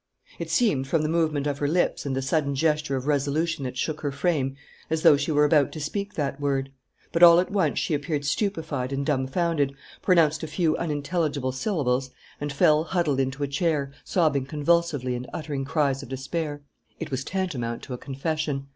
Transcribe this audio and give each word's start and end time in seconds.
It 0.39 0.49
seemed, 0.49 0.87
from 0.87 1.03
the 1.03 1.09
movement 1.09 1.45
of 1.45 1.59
her 1.59 1.67
lips 1.67 2.07
and 2.07 2.15
the 2.15 2.23
sudden 2.23 2.55
gesture 2.55 2.95
of 2.95 3.05
resolution 3.05 3.65
that 3.65 3.77
shook 3.77 4.01
her 4.01 4.11
frame, 4.11 4.55
as 4.89 5.03
though 5.03 5.15
she 5.15 5.31
were 5.31 5.45
about 5.45 5.71
to 5.73 5.79
speak 5.79 6.15
that 6.15 6.39
word. 6.39 6.71
But 7.11 7.21
all 7.21 7.39
at 7.39 7.51
once 7.51 7.77
she 7.77 7.93
appeared 7.93 8.25
stupefied 8.25 8.91
and 8.91 9.05
dumfounded, 9.05 9.75
pronounced 10.01 10.41
a 10.41 10.47
few 10.47 10.75
unintelligible 10.77 11.51
syllables, 11.51 12.09
and 12.39 12.51
fell 12.51 12.83
huddled 12.83 13.19
into 13.19 13.43
a 13.43 13.47
chair, 13.47 13.91
sobbing 14.03 14.47
convulsively 14.47 15.13
and 15.13 15.29
uttering 15.33 15.65
cries 15.65 16.01
of 16.01 16.09
despair. 16.09 16.63
It 16.99 17.11
was 17.11 17.23
tantamount 17.23 17.83
to 17.83 17.93
a 17.93 17.99
confession. 17.99 18.69